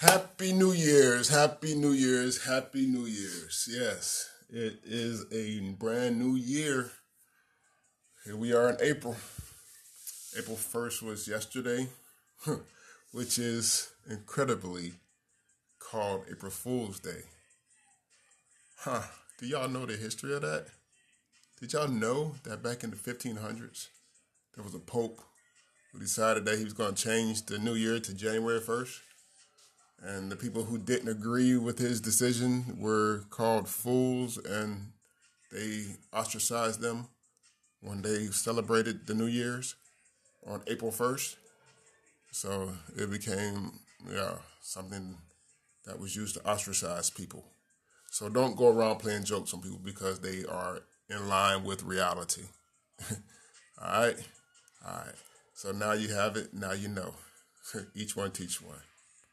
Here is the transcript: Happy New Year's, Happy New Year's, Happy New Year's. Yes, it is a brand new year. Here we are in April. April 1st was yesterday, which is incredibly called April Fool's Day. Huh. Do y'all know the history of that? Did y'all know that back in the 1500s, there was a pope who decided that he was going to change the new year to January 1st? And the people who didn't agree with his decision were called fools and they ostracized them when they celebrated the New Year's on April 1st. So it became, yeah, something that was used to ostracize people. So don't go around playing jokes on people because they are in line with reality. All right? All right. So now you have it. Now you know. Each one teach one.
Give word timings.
Happy 0.00 0.52
New 0.52 0.72
Year's, 0.72 1.30
Happy 1.30 1.74
New 1.74 1.92
Year's, 1.92 2.44
Happy 2.44 2.86
New 2.86 3.06
Year's. 3.06 3.66
Yes, 3.66 4.28
it 4.50 4.80
is 4.84 5.24
a 5.32 5.70
brand 5.70 6.18
new 6.18 6.36
year. 6.36 6.90
Here 8.26 8.36
we 8.36 8.52
are 8.52 8.68
in 8.68 8.76
April. 8.82 9.16
April 10.36 10.58
1st 10.58 11.00
was 11.00 11.26
yesterday, 11.26 11.88
which 13.12 13.38
is 13.38 13.88
incredibly 14.06 14.92
called 15.78 16.24
April 16.30 16.52
Fool's 16.52 17.00
Day. 17.00 17.22
Huh. 18.80 19.00
Do 19.38 19.46
y'all 19.46 19.66
know 19.66 19.86
the 19.86 19.96
history 19.96 20.34
of 20.34 20.42
that? 20.42 20.66
Did 21.58 21.72
y'all 21.72 21.88
know 21.88 22.34
that 22.44 22.62
back 22.62 22.84
in 22.84 22.90
the 22.90 22.96
1500s, 22.96 23.86
there 24.54 24.62
was 24.62 24.74
a 24.74 24.78
pope 24.78 25.22
who 25.90 25.98
decided 26.00 26.44
that 26.44 26.58
he 26.58 26.64
was 26.64 26.74
going 26.74 26.94
to 26.94 27.02
change 27.02 27.46
the 27.46 27.58
new 27.58 27.74
year 27.74 27.98
to 27.98 28.12
January 28.12 28.60
1st? 28.60 28.98
And 30.02 30.30
the 30.30 30.36
people 30.36 30.64
who 30.64 30.78
didn't 30.78 31.08
agree 31.08 31.56
with 31.56 31.78
his 31.78 32.00
decision 32.00 32.76
were 32.78 33.24
called 33.30 33.68
fools 33.68 34.36
and 34.36 34.92
they 35.50 35.86
ostracized 36.12 36.80
them 36.80 37.08
when 37.80 38.02
they 38.02 38.26
celebrated 38.26 39.06
the 39.06 39.14
New 39.14 39.26
Year's 39.26 39.74
on 40.46 40.62
April 40.66 40.90
1st. 40.90 41.36
So 42.30 42.72
it 42.96 43.10
became, 43.10 43.72
yeah, 44.12 44.34
something 44.60 45.16
that 45.86 45.98
was 45.98 46.14
used 46.14 46.34
to 46.34 46.46
ostracize 46.46 47.10
people. 47.10 47.44
So 48.10 48.28
don't 48.28 48.56
go 48.56 48.68
around 48.68 48.98
playing 48.98 49.24
jokes 49.24 49.54
on 49.54 49.62
people 49.62 49.80
because 49.82 50.20
they 50.20 50.44
are 50.44 50.80
in 51.08 51.28
line 51.28 51.64
with 51.64 51.82
reality. 51.82 52.42
All 53.80 54.00
right? 54.00 54.16
All 54.86 54.94
right. 54.94 55.14
So 55.54 55.72
now 55.72 55.92
you 55.92 56.08
have 56.08 56.36
it. 56.36 56.52
Now 56.52 56.72
you 56.72 56.88
know. 56.88 57.14
Each 57.94 58.16
one 58.16 58.30
teach 58.30 58.60
one. 58.60 58.78